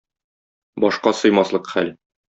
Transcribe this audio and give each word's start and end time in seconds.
Башка 0.85 1.15
сыймаслык 1.21 1.73
хәл... 1.77 1.97